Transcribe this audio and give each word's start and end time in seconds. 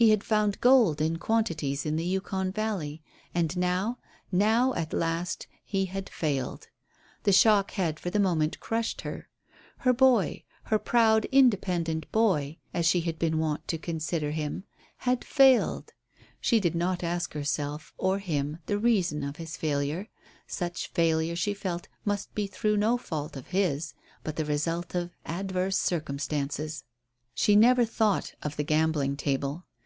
He 0.00 0.10
had 0.10 0.22
found 0.22 0.60
gold 0.60 1.00
in 1.00 1.16
quantities 1.16 1.84
in 1.84 1.96
the 1.96 2.04
Yukon 2.04 2.52
valley, 2.52 3.02
and 3.34 3.56
now 3.56 3.98
now, 4.30 4.72
at 4.74 4.92
last, 4.92 5.48
he 5.64 5.86
had 5.86 6.08
failed. 6.08 6.68
The 7.24 7.32
shock 7.32 7.72
had 7.72 7.98
for 7.98 8.08
the 8.08 8.20
moment 8.20 8.60
crushed 8.60 9.00
her; 9.00 9.28
her 9.78 9.92
boy, 9.92 10.44
her 10.66 10.78
proud 10.78 11.24
independent 11.32 12.06
boy, 12.12 12.58
as 12.72 12.86
she 12.86 13.00
had 13.00 13.18
been 13.18 13.38
wont 13.40 13.66
to 13.66 13.76
consider 13.76 14.30
him, 14.30 14.62
had 14.98 15.24
failed. 15.24 15.92
She 16.40 16.60
did 16.60 16.76
not 16.76 17.02
ask 17.02 17.32
herself, 17.34 17.92
or 17.98 18.20
him, 18.20 18.58
the 18.66 18.78
reason 18.78 19.24
of 19.24 19.34
his 19.38 19.56
failure. 19.56 20.06
Such 20.46 20.86
failure, 20.92 21.34
she 21.34 21.54
felt, 21.54 21.88
must 22.04 22.32
be 22.36 22.46
through 22.46 22.76
no 22.76 22.98
fault 22.98 23.36
of 23.36 23.48
his, 23.48 23.94
but 24.22 24.36
the 24.36 24.44
result 24.44 24.94
of 24.94 25.10
adverse 25.26 25.76
circumstances. 25.76 26.84
She 27.34 27.56
never 27.56 27.84
thought 27.84 28.34
of 28.44 28.56
the 28.56 28.62
gambling 28.62 29.16
table. 29.16 29.64